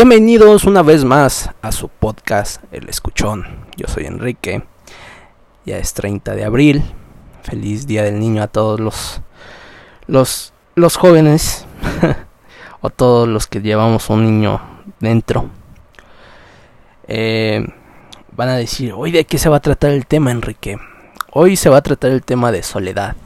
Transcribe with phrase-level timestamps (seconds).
[0.00, 3.66] Bienvenidos una vez más a su podcast El Escuchón.
[3.76, 4.62] Yo soy Enrique.
[5.66, 6.84] Ya es 30 de abril.
[7.42, 9.20] Feliz Día del Niño a todos los
[10.06, 11.66] los los jóvenes
[12.80, 14.60] o todos los que llevamos un niño
[15.00, 15.50] dentro.
[17.08, 17.66] Eh,
[18.36, 20.78] van a decir, hoy de qué se va a tratar el tema, Enrique.
[21.32, 23.16] Hoy se va a tratar el tema de soledad.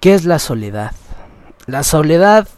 [0.00, 0.92] ¿Qué es la soledad?
[1.66, 2.48] La soledad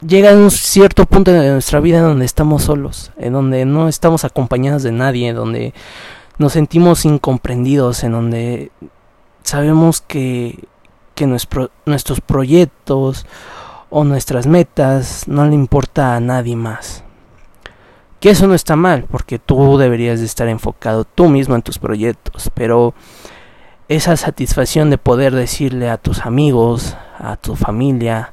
[0.00, 4.24] llega un cierto punto de nuestra vida en donde estamos solos, en donde no estamos
[4.24, 5.74] acompañados de nadie, en donde
[6.38, 8.70] nos sentimos incomprendidos, en donde
[9.42, 10.64] sabemos que,
[11.14, 13.26] que nuestros proyectos
[13.90, 17.04] o nuestras metas no le importa a nadie más.
[18.20, 21.78] Que eso no está mal, porque tú deberías de estar enfocado tú mismo en tus
[21.78, 22.94] proyectos, pero
[23.88, 28.32] esa satisfacción de poder decirle a tus amigos, a tu familia,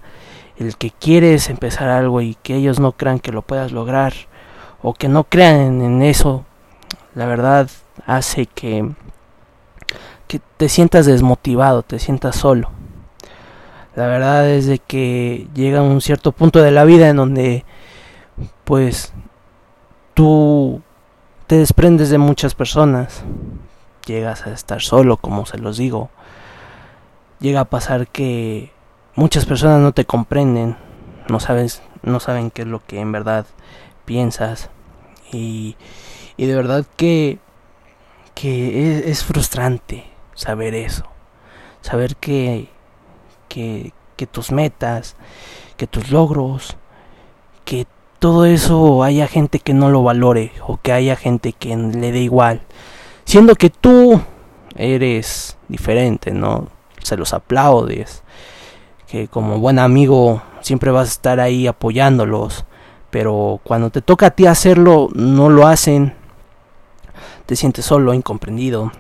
[0.61, 4.13] el que quieres empezar algo y que ellos no crean que lo puedas lograr
[4.81, 6.45] o que no crean en eso,
[7.15, 7.69] la verdad
[8.05, 8.89] hace que,
[10.27, 12.71] que te sientas desmotivado, te sientas solo.
[13.95, 17.65] La verdad es de que llega un cierto punto de la vida en donde
[18.63, 19.13] pues
[20.13, 20.81] tú
[21.47, 23.23] te desprendes de muchas personas,
[24.05, 26.09] llegas a estar solo, como se los digo.
[27.39, 28.71] Llega a pasar que
[29.15, 30.77] muchas personas no te comprenden,
[31.29, 33.45] no sabes, no saben qué es lo que en verdad
[34.05, 34.69] piensas.
[35.31, 35.77] Y,
[36.37, 37.39] y de verdad que
[38.33, 41.03] que es, frustrante saber eso,
[41.81, 42.69] saber que,
[43.47, 45.15] que que tus metas,
[45.77, 46.77] que tus logros,
[47.65, 47.87] que
[48.19, 52.19] todo eso haya gente que no lo valore o que haya gente que le dé
[52.19, 52.61] igual,
[53.25, 54.21] siendo que tú
[54.75, 56.67] eres diferente, ¿no?
[57.01, 58.21] Se los aplaudes,
[59.11, 62.63] que como buen amigo siempre vas a estar ahí apoyándolos,
[63.09, 66.15] pero cuando te toca a ti hacerlo no lo hacen,
[67.45, 68.93] te sientes solo, incomprendido.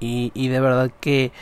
[0.00, 1.32] Y, y de verdad que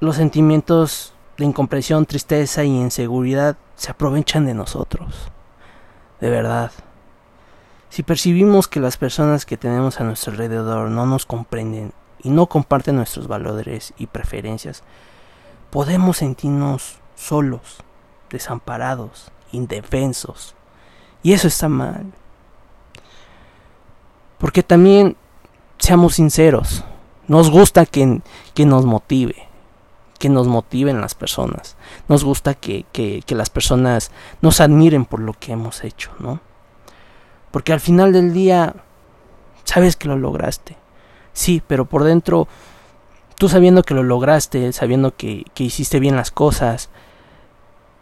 [0.00, 5.32] los sentimientos de incomprensión, tristeza y inseguridad se aprovechan de nosotros,
[6.20, 6.72] de verdad.
[7.88, 12.48] Si percibimos que las personas que tenemos a nuestro alrededor no nos comprenden y no
[12.48, 14.82] comparten nuestros valores y preferencias,
[15.72, 17.78] podemos sentirnos solos,
[18.28, 20.54] desamparados, indefensos.
[21.22, 22.12] Y eso está mal.
[24.36, 25.16] Porque también,
[25.78, 26.84] seamos sinceros,
[27.26, 28.20] nos gusta que,
[28.52, 29.48] que nos motive,
[30.18, 31.78] que nos motiven las personas.
[32.06, 34.10] Nos gusta que, que, que las personas
[34.42, 36.40] nos admiren por lo que hemos hecho, ¿no?
[37.50, 38.74] Porque al final del día,
[39.64, 40.76] sabes que lo lograste.
[41.32, 42.46] Sí, pero por dentro
[43.36, 46.90] tú sabiendo que lo lograste, sabiendo que, que hiciste bien las cosas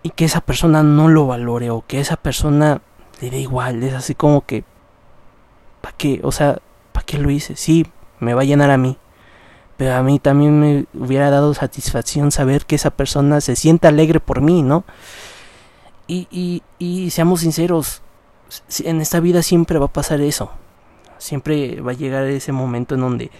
[0.02, 2.80] y que esa persona no lo valore o que esa persona
[3.20, 4.64] le dé igual, es así como que,
[5.80, 6.20] ¿para qué?
[6.22, 6.58] O sea,
[6.92, 7.56] ¿para qué lo hice?
[7.56, 7.86] Sí,
[8.18, 8.96] me va a llenar a mí,
[9.76, 14.20] pero a mí también me hubiera dado satisfacción saber que esa persona se sienta alegre
[14.20, 14.84] por mí, ¿no?
[16.06, 18.02] Y, y, y seamos sinceros,
[18.80, 20.50] en esta vida siempre va a pasar eso,
[21.18, 23.30] siempre va a llegar ese momento en donde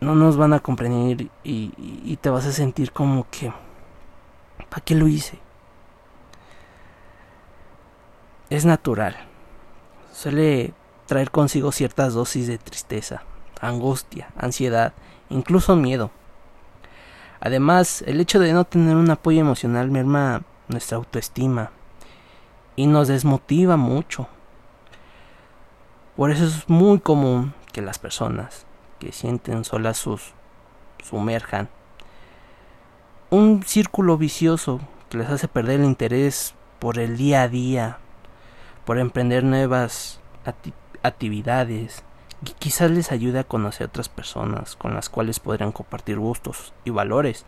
[0.00, 3.52] no nos van a comprender y, y, te vas a sentir como que,
[4.70, 5.38] ¿para qué lo hice?
[8.48, 9.16] Es natural.
[10.12, 10.72] Suele
[11.06, 13.22] traer consigo ciertas dosis de tristeza,
[13.60, 14.94] angustia, ansiedad,
[15.28, 16.10] incluso miedo.
[17.40, 21.70] Además, el hecho de no tener un apoyo emocional merma nuestra autoestima
[22.74, 24.28] y nos desmotiva mucho.
[26.16, 28.66] Por eso es muy común que las personas
[29.00, 30.34] que sienten solas sus
[31.02, 31.68] sumerjan.
[33.30, 37.98] Un círculo vicioso que les hace perder el interés por el día a día,
[38.84, 40.20] por emprender nuevas
[41.02, 42.04] actividades
[42.44, 46.90] y quizás les ayude a conocer otras personas con las cuales podrán compartir gustos y
[46.90, 47.44] valores.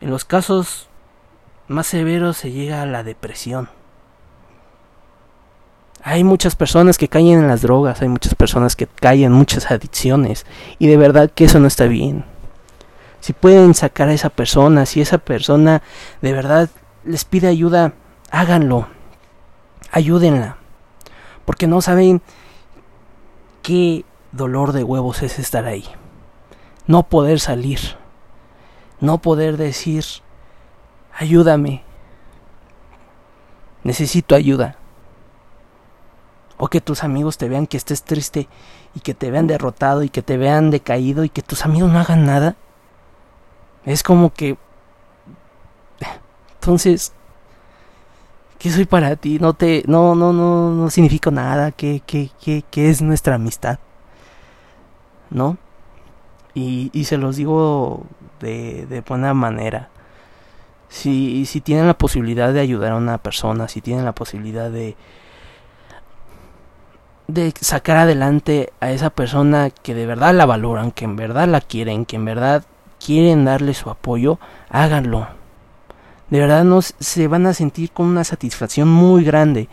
[0.00, 0.88] En los casos
[1.68, 3.68] más severos se llega a la depresión.
[6.04, 9.70] Hay muchas personas que caen en las drogas, hay muchas personas que caen en muchas
[9.70, 10.46] adicciones
[10.80, 12.24] y de verdad que eso no está bien.
[13.20, 15.80] Si pueden sacar a esa persona, si esa persona
[16.20, 16.70] de verdad
[17.04, 17.92] les pide ayuda,
[18.32, 18.88] háganlo.
[19.92, 20.56] Ayúdenla.
[21.44, 22.20] Porque no saben
[23.62, 25.84] qué dolor de huevos es estar ahí.
[26.88, 27.78] No poder salir.
[28.98, 30.04] No poder decir,
[31.16, 31.84] ayúdame.
[33.84, 34.81] Necesito ayuda
[36.62, 38.46] o que tus amigos te vean que estés triste
[38.94, 41.98] y que te vean derrotado y que te vean decaído y que tus amigos no
[41.98, 42.54] hagan nada.
[43.84, 44.56] Es como que...
[46.54, 47.12] Entonces,
[48.60, 49.40] ¿Qué soy para ti?
[49.40, 51.72] No te, no, no, no, no significa nada.
[51.72, 53.80] ¿Qué, qué, qué, qué es nuestra amistad?
[55.30, 55.56] ¿No?
[56.54, 58.06] Y, y se los digo
[58.38, 59.88] de, de buena manera.
[60.88, 64.94] Si, si tienen la posibilidad de ayudar a una persona, si tienen la posibilidad de,
[67.28, 71.60] de sacar adelante a esa persona que de verdad la valoran, que en verdad la
[71.60, 72.64] quieren, que en verdad
[73.04, 74.38] quieren darle su apoyo,
[74.68, 75.28] háganlo.
[76.30, 79.68] De verdad no se van a sentir con una satisfacción muy grande.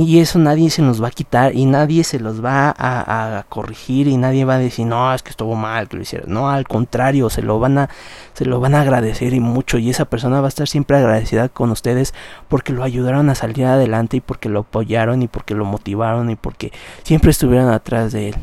[0.00, 4.06] Y eso nadie se nos va a quitar y nadie se los va a, corregir
[4.06, 6.32] y nadie va a decir, no, es que estuvo mal que lo hicieron.
[6.32, 7.90] No, al contrario, se lo van a,
[8.34, 9.76] se lo van a agradecer y mucho.
[9.76, 12.14] Y esa persona va a estar siempre agradecida con ustedes
[12.46, 16.36] porque lo ayudaron a salir adelante y porque lo apoyaron y porque lo motivaron y
[16.36, 16.72] porque
[17.02, 18.36] siempre estuvieron atrás de él.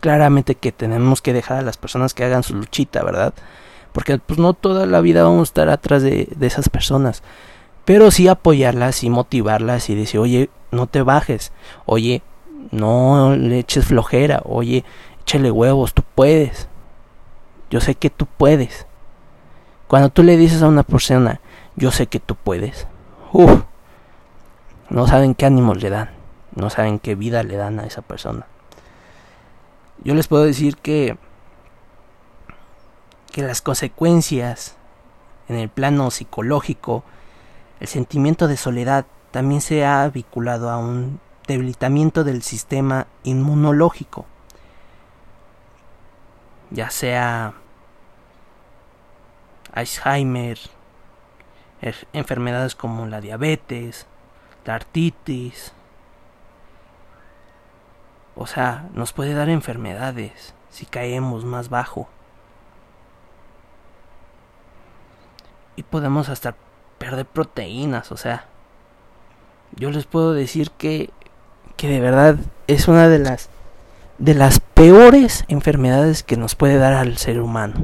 [0.00, 3.34] Claramente que tenemos que dejar a las personas que hagan su luchita, ¿verdad?
[3.92, 7.22] Porque pues no toda la vida vamos a estar atrás de, de esas personas
[7.84, 11.52] pero sí apoyarlas y motivarlas y decir, oye, no te bajes,
[11.86, 12.22] oye,
[12.70, 14.84] no le eches flojera, oye,
[15.22, 16.68] échale huevos, tú puedes.
[17.70, 18.86] Yo sé que tú puedes.
[19.88, 21.40] Cuando tú le dices a una persona,
[21.76, 22.86] yo sé que tú puedes,
[23.32, 23.62] uff,
[24.88, 26.10] no saben qué ánimos le dan,
[26.54, 28.46] no saben qué vida le dan a esa persona.
[30.02, 31.16] Yo les puedo decir que
[33.30, 34.76] que las consecuencias
[35.48, 37.04] en el plano psicológico
[37.80, 44.26] el sentimiento de soledad también se ha vinculado a un debilitamiento del sistema inmunológico,
[46.70, 47.54] ya sea
[49.72, 50.58] Alzheimer,
[52.12, 54.06] enfermedades como la diabetes,
[54.66, 55.72] la artritis,
[58.36, 62.08] o sea, nos puede dar enfermedades si caemos más bajo.
[65.76, 66.54] Y podemos hasta
[67.00, 68.44] perder proteínas, o sea,
[69.74, 71.10] yo les puedo decir que
[71.80, 72.36] que de verdad
[72.66, 73.48] es una de las
[74.18, 77.80] de las peores enfermedades que nos puede dar al ser humano.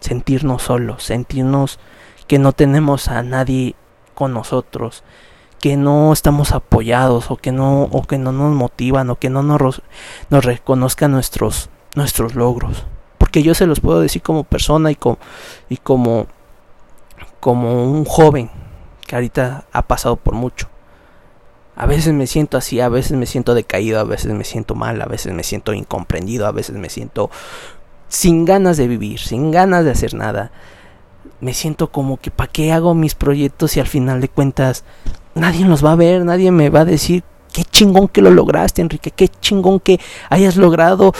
[0.00, 1.78] Sentirnos solos, sentirnos
[2.26, 3.76] que no tenemos a nadie
[4.16, 5.04] con nosotros,
[5.60, 9.44] que no estamos apoyados o que no o que no nos motivan o que no
[9.44, 9.82] nos,
[10.30, 12.86] nos reconozcan nuestros nuestros logros.
[13.18, 15.18] Porque yo se los puedo decir como persona y como,
[15.68, 16.26] y como
[17.40, 18.50] como un joven
[19.06, 20.68] que ahorita ha pasado por mucho.
[21.76, 25.00] A veces me siento así, a veces me siento decaído, a veces me siento mal,
[25.00, 27.30] a veces me siento incomprendido, a veces me siento
[28.08, 30.50] sin ganas de vivir, sin ganas de hacer nada.
[31.40, 34.84] Me siento como que para qué hago mis proyectos y al final de cuentas
[35.34, 38.82] nadie los va a ver, nadie me va a decir qué chingón que lo lograste,
[38.82, 40.00] Enrique, qué chingón que
[40.30, 41.12] hayas logrado,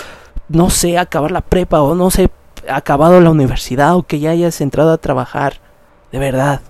[0.49, 2.31] no sé, acabar la prepa o no sé,
[2.69, 5.68] acabado la universidad o que ya hayas entrado a trabajar.
[6.13, 6.61] De verdad.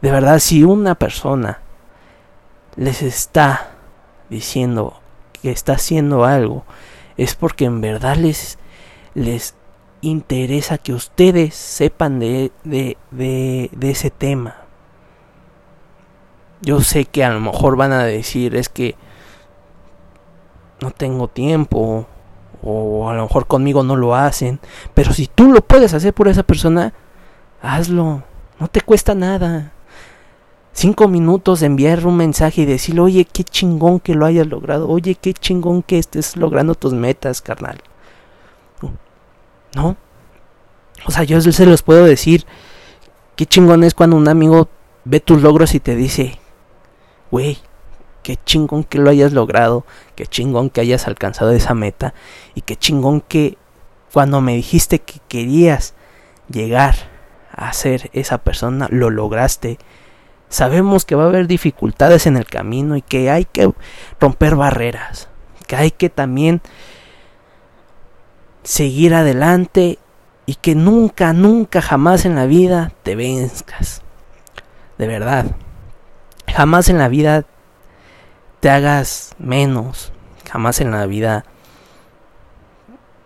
[0.00, 1.60] De verdad, si una persona
[2.76, 3.70] les está
[4.28, 5.00] diciendo
[5.32, 6.64] que está haciendo algo,
[7.16, 8.58] es porque en verdad les,
[9.14, 9.54] les
[10.00, 14.56] interesa que ustedes sepan de, de, de, de ese tema.
[16.60, 18.96] Yo sé que a lo mejor van a decir es que
[20.80, 22.06] no tengo tiempo
[22.62, 24.58] o a lo mejor conmigo no lo hacen,
[24.94, 26.94] pero si tú lo puedes hacer por esa persona,
[27.64, 28.22] hazlo,
[28.60, 29.72] no te cuesta nada.
[30.72, 34.88] Cinco minutos de enviar un mensaje y decirle, oye, qué chingón que lo hayas logrado,
[34.88, 37.80] oye, qué chingón que estés logrando tus metas, carnal.
[39.74, 39.96] ¿No?
[41.06, 42.44] O sea, yo se los puedo decir,
[43.36, 44.68] qué chingón es cuando un amigo
[45.04, 46.38] ve tus logros y te dice,
[47.30, 47.58] güey,
[48.22, 52.14] qué chingón que lo hayas logrado, qué chingón que hayas alcanzado esa meta
[52.54, 53.58] y qué chingón que
[54.12, 55.94] cuando me dijiste que querías
[56.48, 57.13] llegar
[57.56, 59.78] a ser esa persona, lo lograste.
[60.48, 63.72] Sabemos que va a haber dificultades en el camino y que hay que
[64.20, 65.28] romper barreras,
[65.66, 66.60] que hay que también
[68.62, 69.98] seguir adelante
[70.46, 74.02] y que nunca, nunca, jamás en la vida te venzcas.
[74.98, 75.46] De verdad.
[76.52, 77.44] Jamás en la vida
[78.60, 80.12] te hagas menos.
[80.50, 81.44] Jamás en la vida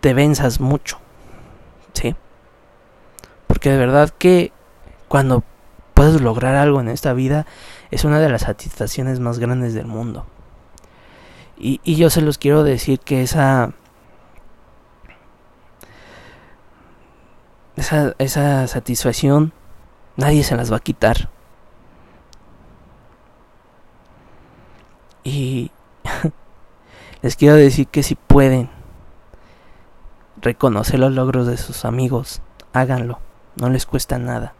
[0.00, 0.98] te venzas mucho.
[1.92, 2.14] ¿Sí?
[3.48, 4.52] Porque de verdad que
[5.08, 5.42] cuando
[5.94, 7.44] puedes lograr algo en esta vida
[7.90, 10.26] es una de las satisfacciones más grandes del mundo.
[11.56, 13.72] Y, yo se los quiero decir que esa,
[17.74, 19.52] esa satisfacción
[20.14, 21.28] nadie se las va a quitar.
[25.24, 25.72] Y
[27.22, 28.70] les quiero decir que si pueden
[30.40, 32.40] reconocer los logros de sus amigos,
[32.72, 33.18] háganlo
[33.56, 34.54] no les cuesta nada.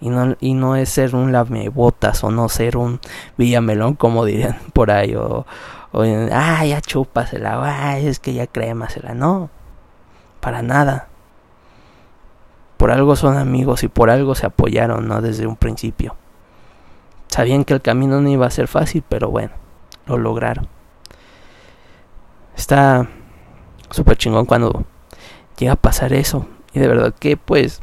[0.00, 2.98] Y no, y no es ser un lamebotas o no ser un
[3.38, 5.14] villamelón, como dirían por ahí.
[5.14, 5.46] O,
[5.92, 9.14] o ah, ya chúpasela, ay, es que ya crémasela.
[9.14, 9.50] No,
[10.40, 11.08] para nada.
[12.76, 15.22] Por algo son amigos y por algo se apoyaron, ¿no?
[15.22, 16.16] Desde un principio.
[17.28, 19.52] Sabían que el camino no iba a ser fácil, pero bueno,
[20.06, 20.66] lo lograron.
[22.56, 23.08] Está
[23.90, 24.84] súper chingón cuando
[25.56, 26.46] llega a pasar eso.
[26.72, 27.80] Y de verdad que pues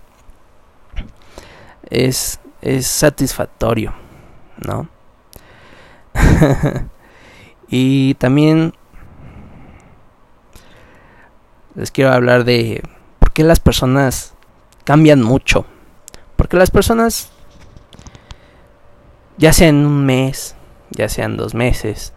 [1.89, 3.93] es, es satisfactorio,
[4.57, 4.89] ¿no?
[7.67, 8.73] y también
[11.75, 12.83] les quiero hablar de
[13.19, 14.33] por qué las personas
[14.83, 15.65] cambian mucho.
[16.35, 17.31] Porque las personas,
[19.37, 20.55] ya sea en un mes,
[20.89, 22.13] ya sean dos meses,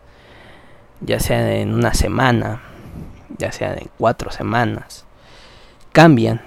[1.00, 2.62] ya sea en una semana,
[3.36, 5.04] ya sea en cuatro semanas,
[5.92, 6.42] cambian.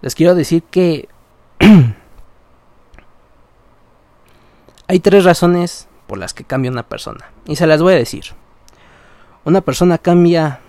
[0.00, 1.08] Les quiero decir que
[4.88, 7.30] hay tres razones por las que cambia una persona.
[7.46, 8.24] Y se las voy a decir.
[9.44, 10.60] Una persona cambia...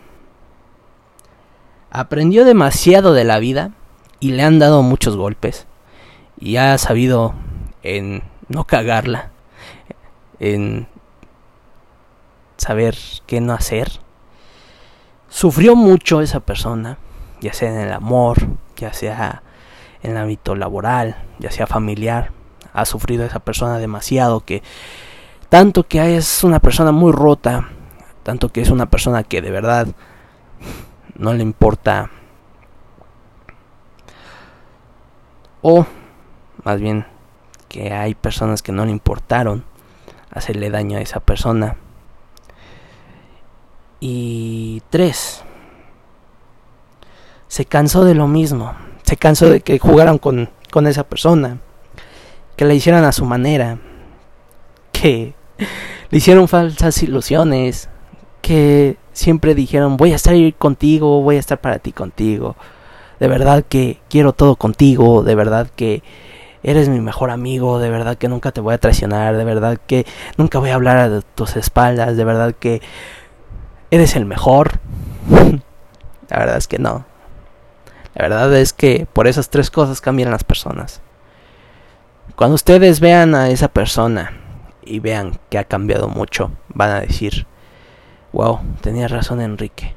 [1.91, 3.71] Aprendió demasiado de la vida
[4.19, 5.67] y le han dado muchos golpes.
[6.39, 7.35] Y ha sabido
[7.83, 9.29] en no cagarla.
[10.39, 10.87] En
[12.57, 12.95] saber
[13.27, 13.91] qué no hacer.
[15.29, 16.97] Sufrió mucho esa persona,
[17.41, 18.37] ya sea en el amor,
[18.75, 19.43] ya sea
[20.03, 22.31] en el ámbito laboral, ya sea familiar.
[22.73, 24.61] Ha sufrido esa persona demasiado que
[25.49, 27.69] tanto que es una persona muy rota,
[28.23, 29.87] tanto que es una persona que de verdad
[31.15, 32.09] no le importa
[35.61, 35.85] o
[36.63, 37.05] más bien
[37.69, 39.63] que hay personas que no le importaron
[40.31, 41.77] hacerle daño a esa persona
[43.99, 45.43] y tres,
[47.47, 48.73] se cansó de lo mismo.
[49.03, 51.59] Se cansó de que jugaran con, con esa persona.
[52.55, 53.79] Que la hicieran a su manera.
[54.91, 55.33] Que
[56.09, 57.89] le hicieron falsas ilusiones.
[58.41, 62.55] Que siempre dijeron voy a estar contigo, voy a estar para ti contigo.
[63.19, 65.23] De verdad que quiero todo contigo.
[65.23, 66.03] De verdad que
[66.63, 70.05] eres mi mejor amigo, de verdad que nunca te voy a traicionar, de verdad que
[70.37, 72.81] nunca voy a hablar a tus espaldas, de verdad que
[73.93, 74.79] ¿Eres el mejor?
[76.29, 77.05] La verdad es que no.
[78.15, 81.01] La verdad es que por esas tres cosas cambian las personas.
[82.35, 84.31] Cuando ustedes vean a esa persona
[84.81, 87.47] y vean que ha cambiado mucho, van a decir,
[88.31, 89.95] wow, tenía razón Enrique.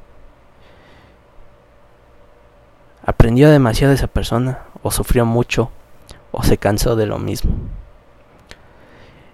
[3.05, 5.71] Aprendió demasiado de esa persona, o sufrió mucho,
[6.31, 7.51] o se cansó de lo mismo.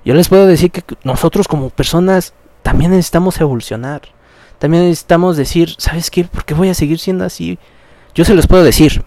[0.05, 4.01] Yo les puedo decir que nosotros como personas también necesitamos evolucionar
[4.63, 6.23] también necesitamos decir, ¿sabes qué?
[6.23, 7.59] ¿Por qué voy a seguir siendo así?
[8.15, 9.03] Yo se los puedo decir.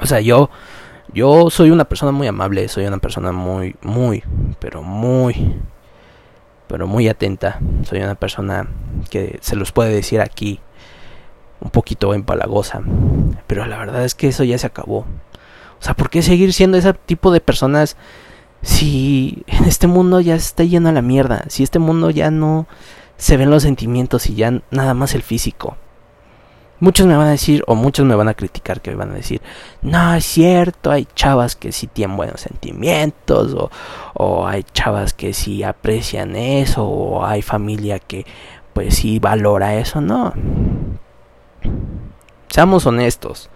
[0.00, 0.50] O sea, yo
[1.12, 4.22] yo soy una persona muy amable, soy una persona muy muy
[4.58, 5.56] pero muy
[6.68, 7.58] pero muy atenta.
[7.84, 8.66] Soy una persona
[9.10, 10.60] que se los puede decir aquí
[11.60, 12.80] un poquito empalagosa,
[13.46, 14.98] pero la verdad es que eso ya se acabó.
[14.98, 17.96] O sea, ¿por qué seguir siendo ese tipo de personas
[18.62, 21.44] si este mundo ya está lleno a la mierda?
[21.48, 22.66] Si este mundo ya no
[23.16, 25.76] se ven los sentimientos y ya nada más el físico.
[26.82, 29.14] Muchos me van a decir, o muchos me van a criticar, que me van a
[29.14, 29.40] decir,
[29.82, 33.70] no es cierto, hay chavas que sí tienen buenos sentimientos, o,
[34.14, 38.26] o hay chavas que sí aprecian eso, o hay familia que
[38.72, 40.32] pues sí valora eso, no.
[42.48, 43.48] Seamos honestos,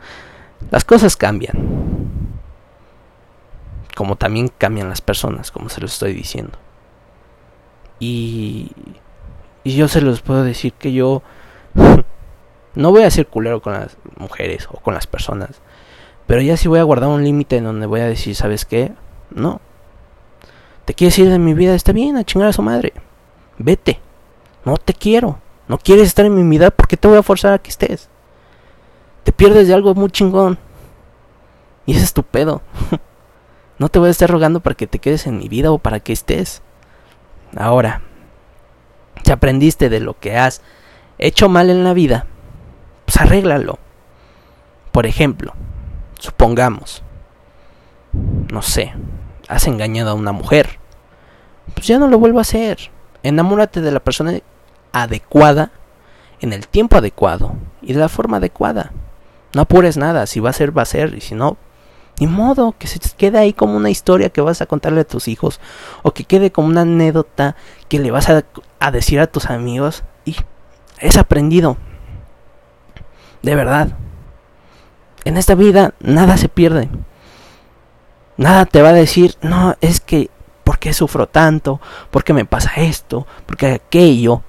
[0.71, 1.57] las cosas cambian.
[3.97, 6.57] Como también cambian las personas, como se lo estoy diciendo.
[7.99, 8.71] Y
[9.67, 11.25] y yo se los puedo decir que yo
[12.77, 15.61] no voy a ser culero con las mujeres o con las personas.
[16.27, 18.93] Pero ya sí voy a guardar un límite en donde voy a decir, ¿sabes qué?
[19.31, 19.61] No.
[20.85, 21.75] ¿Te quieres ir de mi vida?
[21.75, 22.93] Está bien, a chingar a su madre.
[23.59, 24.01] Vete.
[24.65, 25.39] No te quiero.
[25.69, 28.09] No quieres estar en mi vida, ¿por qué te voy a forzar a que estés?
[29.25, 30.59] Te pierdes de algo muy chingón.
[31.87, 32.25] Y es tu
[33.79, 36.01] no te voy a estar rogando para que te quedes en mi vida o para
[36.01, 36.63] que estés.
[37.57, 38.03] Ahora,
[39.25, 40.63] si aprendiste de lo que has
[41.19, 42.27] hecho mal en la vida,
[43.07, 43.79] pues arréglalo.
[44.93, 45.55] Por ejemplo,
[46.19, 47.03] supongamos,
[48.53, 48.93] no sé,
[49.49, 50.79] has engañado a una mujer,
[51.75, 52.91] pues ya no lo vuelvo a hacer.
[53.23, 54.39] Enamórate de la persona
[54.93, 55.73] adecuada,
[56.41, 58.93] en el tiempo adecuado y de la forma adecuada.
[59.55, 61.57] No apures nada, si va a ser, va a ser, y si no,
[62.19, 65.29] ni modo, que se quede ahí como una historia que vas a contarle a tus
[65.29, 65.61] hijos.
[66.03, 67.57] O que quede como una anécdota
[67.89, 70.03] que le vas a, decir a tus amigos.
[70.25, 70.37] Y
[70.99, 71.77] es aprendido.
[73.47, 73.91] De verdad.
[75.25, 76.89] En esta vida nada se pierde.
[78.37, 80.31] Nada te va a decir, no, es que,
[80.65, 81.81] ¿por qué sufro tanto?
[82.11, 83.25] ¿Por qué me pasa esto?
[83.47, 84.43] ¿Por qué aquello?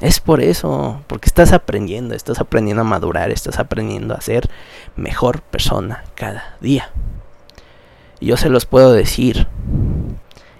[0.00, 4.48] Es por eso, porque estás aprendiendo, estás aprendiendo a madurar, estás aprendiendo a ser
[4.96, 6.90] mejor persona cada día.
[8.18, 9.46] Y yo se los puedo decir,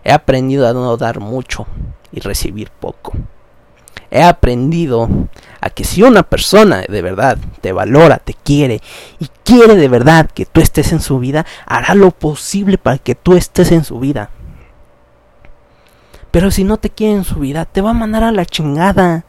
[0.05, 1.67] he aprendido a no dar mucho
[2.13, 3.15] y recibir poco.
[4.11, 5.09] He aprendido
[5.61, 8.83] a que si una persona de verdad te valora, te quiere
[9.19, 13.15] y quiere de verdad que tú estés en su vida, hará lo posible para que
[13.15, 14.31] tú estés en su vida.
[16.31, 19.25] Pero si no te quiere en su vida, te va a mandar a la chingada.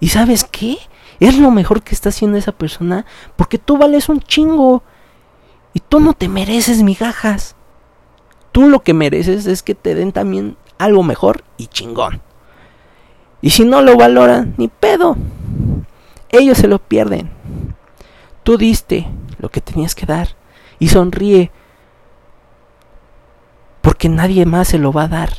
[0.00, 0.78] ¿Y sabes qué?
[1.20, 3.06] Es lo mejor que está haciendo esa persona
[3.36, 4.82] porque tú vales un chingo.
[5.74, 7.54] Y tú no te mereces migajas.
[8.50, 12.20] Tú lo que mereces es que te den también algo mejor y chingón.
[13.42, 15.16] Y si no lo valoran, ni pedo.
[16.30, 17.30] Ellos se lo pierden.
[18.44, 19.08] Tú diste
[19.38, 20.28] lo que tenías que dar.
[20.78, 21.50] Y sonríe.
[23.82, 25.30] Porque nadie más se lo va a dar.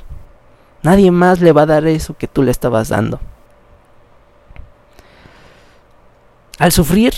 [0.83, 3.21] Nadie más le va a dar eso que tú le estabas dando.
[6.59, 7.13] Al sufrir,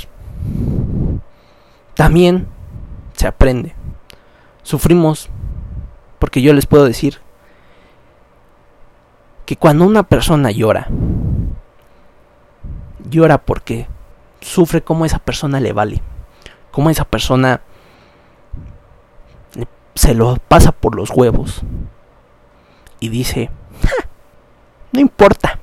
[1.96, 2.48] también
[3.18, 3.74] se aprende.
[4.62, 5.30] Sufrimos
[6.20, 7.25] porque yo les puedo decir
[9.46, 10.88] que cuando una persona llora,
[13.10, 13.88] llora porque
[14.42, 16.02] sufre como esa persona le vale,
[16.72, 17.62] como esa persona
[19.94, 21.62] se lo pasa por los huevos
[23.00, 23.50] y dice,
[24.92, 25.60] no importa,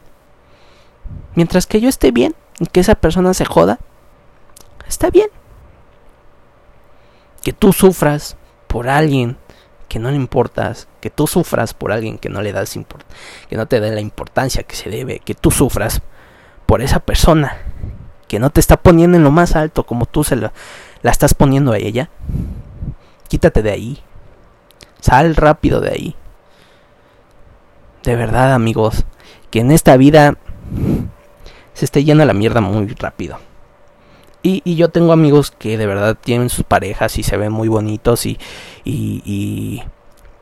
[1.34, 2.34] mientras que yo esté bien,
[2.70, 3.78] que esa persona se joda,
[4.86, 5.28] está bien.
[7.42, 8.36] Que tú sufras
[8.68, 9.36] por alguien
[9.92, 12.78] que no le importas, que tú sufras por alguien que no le das
[13.50, 16.00] que no te da la importancia que se debe, que tú sufras
[16.64, 17.58] por esa persona
[18.26, 20.54] que no te está poniendo en lo más alto como tú se la,
[21.02, 22.08] la estás poniendo a ella.
[23.28, 24.02] Quítate de ahí.
[25.02, 26.16] Sal rápido de ahí.
[28.02, 29.04] De verdad, amigos,
[29.50, 30.38] que en esta vida
[31.74, 33.38] se está yendo la mierda muy rápido.
[34.42, 38.26] Y, yo tengo amigos que de verdad tienen sus parejas y se ven muy bonitos
[38.26, 38.38] y,
[38.84, 39.82] y,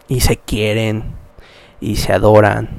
[0.09, 1.15] y, se quieren
[1.81, 2.71] y se adoran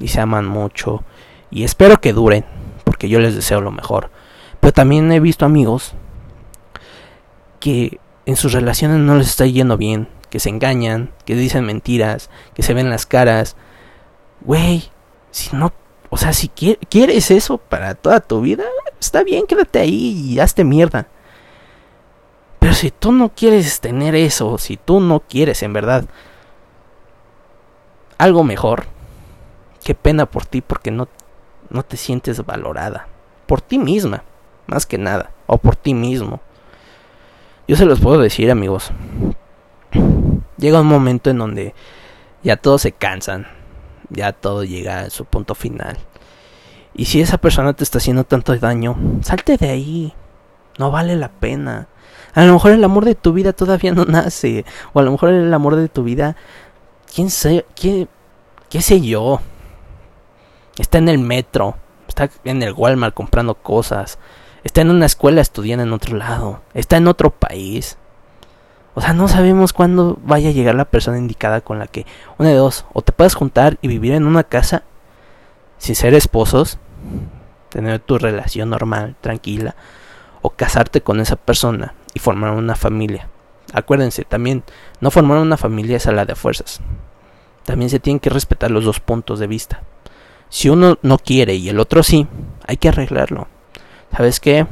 [0.00, 1.04] y se aman mucho.
[1.50, 2.44] Y espero que duren,
[2.82, 4.10] porque yo les deseo lo mejor.
[4.58, 5.94] Pero también he visto amigos
[7.60, 12.30] que en sus relaciones no les está yendo bien, que se engañan, que dicen mentiras,
[12.54, 13.56] que se ven las caras.
[14.40, 14.90] Güey,
[15.30, 15.72] si no
[16.14, 18.62] o sea, si quieres eso para toda tu vida,
[19.00, 21.08] está bien, quédate ahí y hazte mierda.
[22.60, 26.04] Pero si tú no quieres tener eso, si tú no quieres en verdad
[28.16, 28.84] algo mejor,
[29.82, 31.08] qué pena por ti porque no,
[31.68, 33.08] no te sientes valorada.
[33.46, 34.22] Por ti misma,
[34.68, 35.32] más que nada.
[35.48, 36.40] O por ti mismo.
[37.66, 38.92] Yo se los puedo decir, amigos.
[40.58, 41.74] Llega un momento en donde
[42.44, 43.48] ya todos se cansan
[44.14, 45.98] ya todo llega a su punto final.
[46.94, 50.14] Y si esa persona te está haciendo tanto daño, salte de ahí.
[50.78, 51.88] No vale la pena.
[52.34, 54.64] A lo mejor el amor de tu vida todavía no nace.
[54.92, 56.36] O a lo mejor el amor de tu vida,
[57.12, 58.08] quién sé, qué,
[58.68, 59.40] qué sé yo.
[60.78, 61.76] Está en el metro.
[62.08, 64.18] Está en el Walmart comprando cosas.
[64.62, 66.62] Está en una escuela estudiando en otro lado.
[66.74, 67.98] Está en otro país.
[68.94, 72.06] O sea, no sabemos cuándo vaya a llegar la persona indicada con la que,
[72.38, 74.84] una de dos, o te puedes juntar y vivir en una casa
[75.78, 76.78] sin ser esposos,
[77.70, 79.74] tener tu relación normal, tranquila,
[80.42, 83.28] o casarte con esa persona y formar una familia.
[83.72, 84.62] Acuérdense, también
[85.00, 86.80] no formar una familia es a la de fuerzas.
[87.64, 89.82] También se tienen que respetar los dos puntos de vista.
[90.48, 92.28] Si uno no quiere y el otro sí,
[92.66, 93.48] hay que arreglarlo.
[94.16, 94.66] ¿Sabes qué?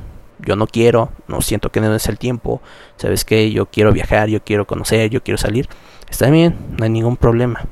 [0.44, 2.60] Yo no quiero, no siento que no es el tiempo,
[2.96, 5.68] sabes que yo quiero viajar, yo quiero conocer, yo quiero salir,
[6.08, 7.64] está bien, no hay ningún problema.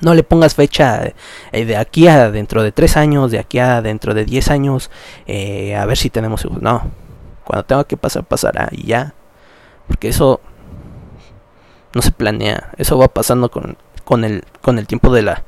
[0.00, 1.12] No le pongas fecha
[1.52, 4.90] eh, de aquí a dentro de tres años, de aquí a dentro de diez años,
[5.26, 6.46] eh, a ver si tenemos.
[6.60, 6.88] No,
[7.44, 9.14] cuando tenga que pasar, pasará y ya.
[9.88, 10.40] Porque eso
[11.94, 15.44] no se planea, eso va pasando con, con, el, con el tiempo de la,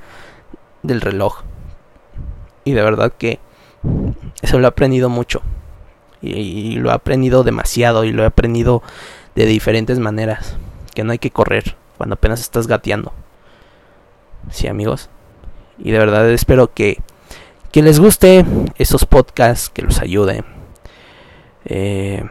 [0.82, 1.42] del reloj.
[2.64, 3.38] Y de verdad que
[4.42, 5.42] eso lo he aprendido mucho
[6.22, 8.82] y, lo he aprendido demasiado y lo he aprendido
[9.34, 10.56] de diferentes maneras.
[10.94, 13.12] Que no hay que correr cuando apenas estás gateando.
[14.50, 15.08] Sí, amigos.
[15.78, 16.98] Y de verdad espero que,
[17.72, 18.44] que les guste
[18.76, 20.44] estos podcasts, que los ayude.
[21.64, 22.24] Eh,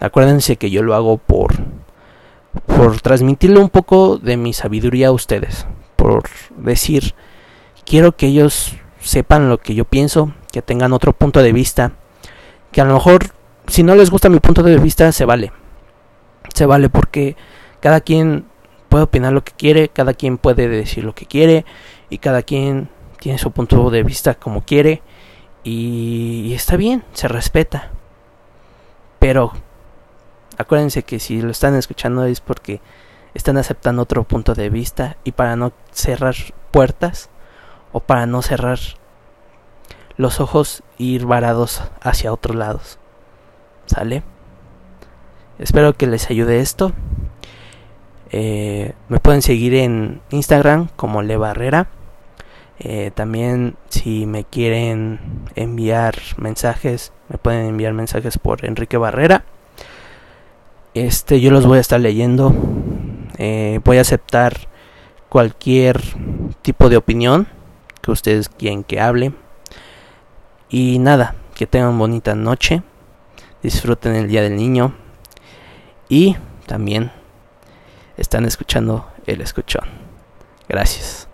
[0.00, 1.54] acuérdense que yo lo hago por,
[2.66, 5.66] por transmitirle un poco de mi sabiduría a ustedes.
[5.96, 6.22] Por
[6.56, 7.14] decir,
[7.84, 11.92] quiero que ellos sepan lo que yo pienso, que tengan otro punto de vista
[12.72, 13.26] que a lo mejor
[13.66, 15.52] si no les gusta mi punto de vista se vale.
[16.54, 17.36] Se vale porque
[17.80, 18.46] cada quien
[18.88, 21.64] puede opinar lo que quiere, cada quien puede decir lo que quiere
[22.08, 22.88] y cada quien
[23.20, 25.02] tiene su punto de vista como quiere
[25.62, 27.90] y, está bien, se respeta.
[29.18, 29.52] Pero
[30.56, 32.80] acuérdense que si lo están escuchando es porque
[33.34, 36.34] están aceptando otro punto de vista y para no cerrar
[36.70, 37.30] puertas
[37.92, 38.78] o para no cerrar
[40.20, 42.98] los ojos ir varados hacia otros lados.
[43.86, 44.22] ¿Sale?
[45.58, 46.92] Espero que les ayude esto.
[48.30, 51.88] Eh, me pueden seguir en Instagram como Le Barrera.
[52.78, 55.20] Eh, también si me quieren
[55.54, 59.44] enviar mensajes, me pueden enviar mensajes por Enrique Barrera.
[60.92, 62.54] Este, yo los voy a estar leyendo.
[63.38, 64.68] Eh, voy a aceptar
[65.30, 65.98] cualquier
[66.60, 67.48] tipo de opinión
[68.02, 69.32] que ustedes quieren que hable.
[70.70, 72.82] Y nada, que tengan bonita noche.
[73.62, 74.94] Disfruten el Día del Niño.
[76.08, 77.10] Y también
[78.16, 79.88] están escuchando el escuchón.
[80.68, 81.29] Gracias.